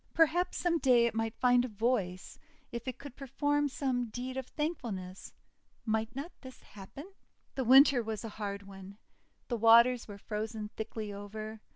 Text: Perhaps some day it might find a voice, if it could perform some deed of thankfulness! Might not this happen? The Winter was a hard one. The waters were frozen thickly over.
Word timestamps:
Perhaps 0.15 0.57
some 0.57 0.79
day 0.79 1.05
it 1.05 1.13
might 1.13 1.35
find 1.37 1.63
a 1.63 1.67
voice, 1.67 2.39
if 2.71 2.87
it 2.87 2.97
could 2.97 3.15
perform 3.15 3.67
some 3.69 4.05
deed 4.07 4.35
of 4.35 4.47
thankfulness! 4.47 5.31
Might 5.85 6.15
not 6.15 6.31
this 6.41 6.63
happen? 6.63 7.13
The 7.53 7.63
Winter 7.65 8.01
was 8.01 8.23
a 8.23 8.29
hard 8.29 8.63
one. 8.63 8.97
The 9.47 9.57
waters 9.57 10.07
were 10.07 10.17
frozen 10.17 10.69
thickly 10.69 11.13
over. 11.13 11.61